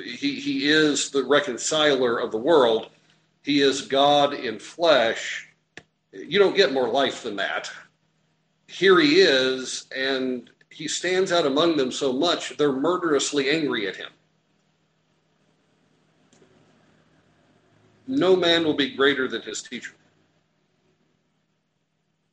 [0.07, 2.89] He, he is the reconciler of the world,
[3.43, 5.47] he is God in flesh.
[6.11, 7.71] You don't get more life than that.
[8.67, 13.97] Here he is, and he stands out among them so much, they're murderously angry at
[13.97, 14.09] him.
[18.07, 19.93] No man will be greater than his teacher.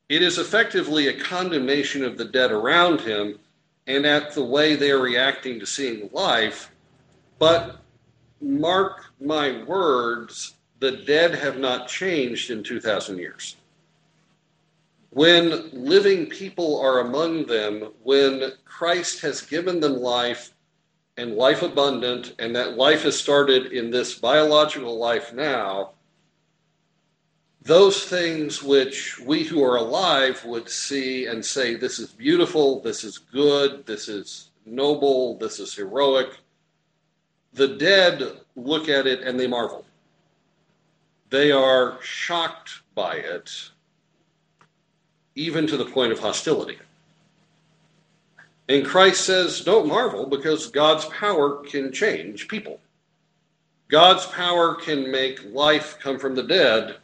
[0.10, 3.40] It is effectively a condemnation of the dead around him
[3.88, 6.72] and at the way they are reacting to seeing life.
[7.40, 7.80] But
[8.42, 13.56] mark my words, the dead have not changed in 2,000 years.
[15.12, 20.54] When living people are among them, when Christ has given them life
[21.18, 25.92] and life abundant, and that life has started in this biological life now,
[27.64, 33.04] those things which we who are alive would see and say, This is beautiful, this
[33.04, 36.38] is good, this is noble, this is heroic.
[37.54, 39.86] The dead look at it and they marvel.
[41.30, 43.52] They are shocked by it,
[45.36, 46.80] even to the point of hostility.
[48.72, 52.80] And Christ says, Don't marvel because God's power can change people.
[53.90, 56.98] God's power can make life come from the dead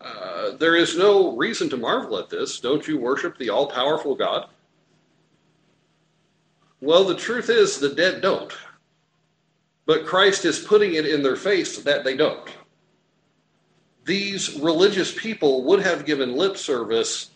[0.00, 2.60] uh, there is no reason to marvel at this.
[2.60, 4.48] Don't you worship the all powerful God?
[6.80, 8.52] Well, the truth is, the dead don't.
[9.86, 12.48] But Christ is putting it in their face that they don't.
[14.04, 17.30] These religious people would have given lip service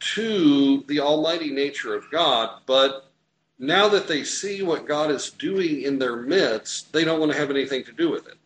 [0.00, 3.10] to the almighty nature of God, but
[3.58, 7.38] now that they see what God is doing in their midst, they don't want to
[7.38, 8.36] have anything to do with it.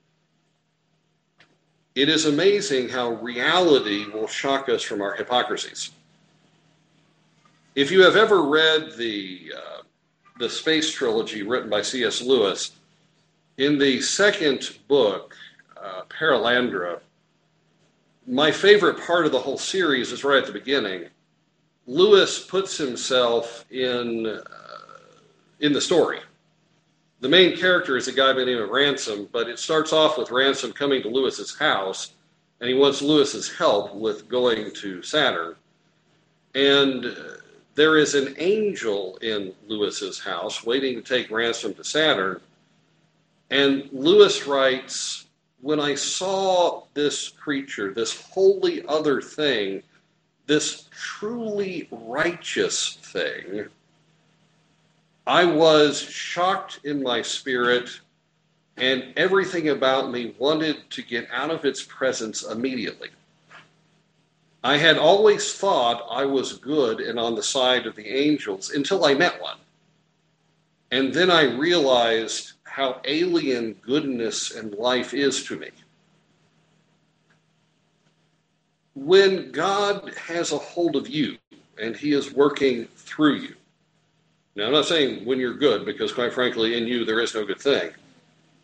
[1.94, 5.90] It is amazing how reality will shock us from our hypocrisies.
[7.76, 9.82] If you have ever read the, uh,
[10.40, 12.20] the space trilogy written by C.S.
[12.20, 12.72] Lewis,
[13.58, 15.36] in the second book,
[15.80, 16.98] uh, Perelandra,
[18.26, 21.04] my favorite part of the whole series is right at the beginning.
[21.86, 24.42] Lewis puts himself in, uh,
[25.60, 26.20] in the story
[27.24, 30.18] the main character is a guy by the name of Ransom, but it starts off
[30.18, 32.12] with Ransom coming to Lewis's house,
[32.60, 35.54] and he wants Lewis's help with going to Saturn.
[36.54, 37.16] And
[37.74, 42.42] there is an angel in Lewis's house waiting to take Ransom to Saturn.
[43.48, 45.24] And Lewis writes,
[45.62, 49.82] When I saw this creature, this holy other thing,
[50.46, 53.66] this truly righteous thing,
[55.26, 57.88] I was shocked in my spirit,
[58.76, 63.08] and everything about me wanted to get out of its presence immediately.
[64.62, 69.04] I had always thought I was good and on the side of the angels until
[69.04, 69.58] I met one.
[70.90, 75.70] And then I realized how alien goodness and life is to me.
[78.94, 81.36] When God has a hold of you
[81.80, 83.54] and He is working through you,
[84.56, 87.44] now, I'm not saying when you're good, because quite frankly, in you there is no
[87.44, 87.90] good thing.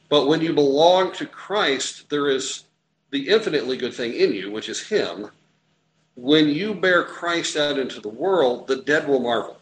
[0.09, 2.64] But when you belong to Christ, there is
[3.11, 5.31] the infinitely good thing in you, which is Him.
[6.14, 9.59] When you bear Christ out into the world, the dead will marvel.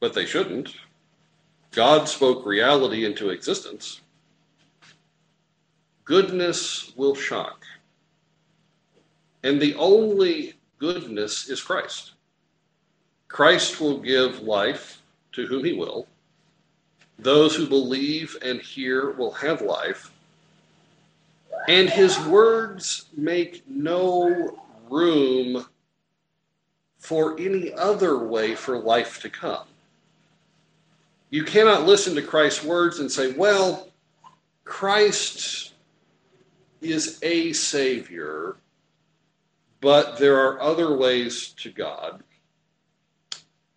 [0.00, 0.74] But they shouldn't.
[1.70, 4.00] God spoke reality into existence.
[6.08, 7.66] Goodness will shock.
[9.42, 12.12] And the only goodness is Christ.
[13.28, 15.02] Christ will give life
[15.32, 16.06] to whom he will.
[17.18, 20.10] Those who believe and hear will have life.
[21.68, 25.66] And his words make no room
[26.96, 29.66] for any other way for life to come.
[31.28, 33.88] You cannot listen to Christ's words and say, well,
[34.64, 35.74] Christ
[36.80, 38.56] is a Savior,
[39.80, 42.22] but there are other ways to God.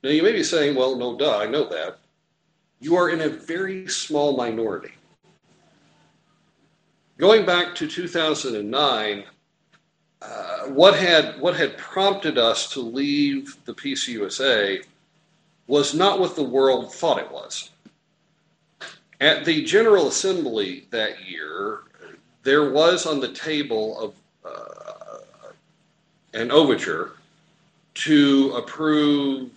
[0.03, 1.99] Now, you may be saying, well, no, duh, I know that.
[2.79, 4.93] You are in a very small minority.
[7.17, 9.23] Going back to 2009,
[10.23, 14.83] uh, what, had, what had prompted us to leave the PCUSA
[15.67, 17.69] was not what the world thought it was.
[19.19, 21.81] At the General Assembly that year,
[22.43, 24.13] there was on the table of
[24.45, 25.19] uh,
[26.33, 27.13] an overture
[27.93, 29.51] to approve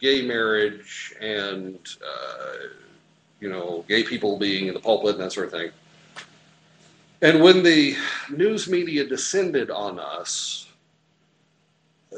[0.00, 2.68] gay marriage and uh,
[3.42, 5.70] you know, gay people being in the pulpit and that sort of thing.
[7.22, 7.96] And when the
[8.30, 10.68] news media descended on us,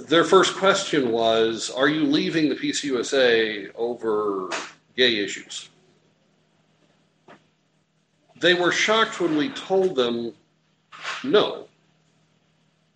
[0.08, 4.50] their first question was Are you leaving the PCUSA over
[4.96, 5.70] gay issues?
[8.44, 10.34] They were shocked when we told them
[11.22, 11.66] no.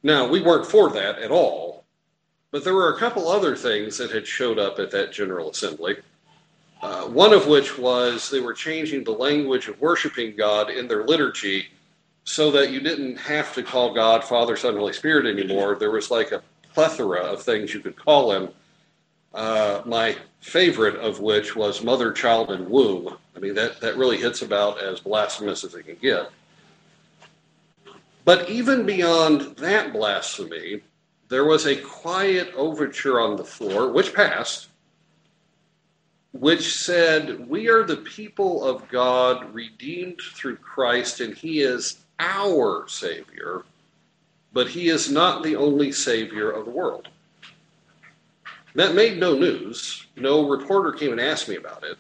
[0.03, 1.85] Now, we weren't for that at all,
[2.51, 5.97] but there were a couple other things that had showed up at that General Assembly.
[6.83, 11.05] Uh, one of which was they were changing the language of worshiping God in their
[11.05, 11.69] liturgy
[12.25, 15.77] so that you didn't have to call God Father, Son, Holy Spirit anymore.
[15.77, 16.43] There was like a
[16.75, 18.51] plethora of things you could call him.
[19.33, 23.17] Uh, my favorite of which was Mother, Child, and Womb.
[23.39, 26.29] I mean, that, that really hits about as blasphemous as it can get.
[28.25, 30.81] But even beyond that blasphemy,
[31.29, 34.67] there was a quiet overture on the floor, which passed,
[36.33, 42.89] which said, We are the people of God, redeemed through Christ, and He is our
[42.89, 43.63] Savior,
[44.53, 47.07] but He is not the only Savior of the world.
[48.75, 50.07] That made no news.
[50.17, 51.99] No reporter came and asked me about it.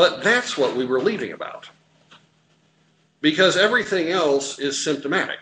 [0.00, 1.68] But that's what we were leaving about
[3.20, 5.40] because everything else is symptomatic.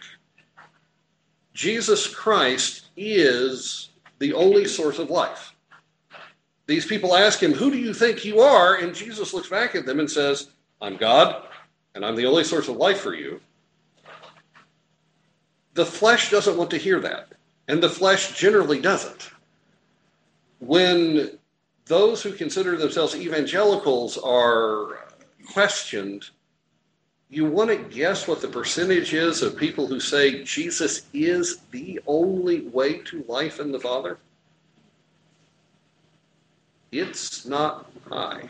[1.55, 5.55] Jesus Christ is the only source of life.
[6.67, 8.75] These people ask him, Who do you think you are?
[8.75, 10.49] And Jesus looks back at them and says,
[10.83, 11.47] I'm God,
[11.95, 13.41] and I'm the only source of life for you.
[15.75, 17.29] The flesh doesn't want to hear that,
[17.69, 19.31] and the flesh generally doesn't.
[20.59, 21.38] When
[21.89, 25.09] those who consider themselves evangelicals are
[25.53, 26.29] questioned,
[27.31, 32.01] you want to guess what the percentage is of people who say Jesus is the
[32.07, 34.19] only way to life in the Father?
[36.93, 38.49] It's not high.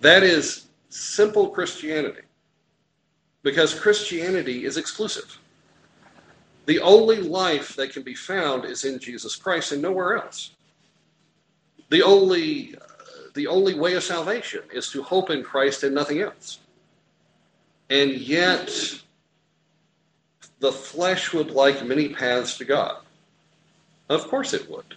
[0.00, 2.20] That is simple Christianity.
[3.42, 5.38] Because Christianity is exclusive.
[6.66, 10.52] The only life that can be found is in Jesus Christ and nowhere else.
[11.90, 12.76] The only
[13.34, 16.60] the only way of salvation is to hope in Christ and nothing else.
[17.90, 18.70] And yet,
[20.60, 22.98] the flesh would like many paths to God.
[24.08, 24.94] Of course it would.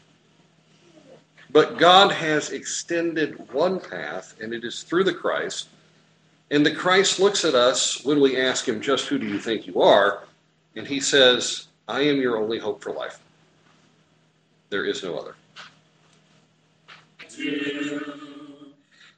[1.49, 5.69] But God has extended one path, and it is through the Christ.
[6.51, 9.65] And the Christ looks at us when we ask him, Just who do you think
[9.65, 10.23] you are?
[10.75, 13.19] And he says, I am your only hope for life.
[14.69, 15.35] There is no other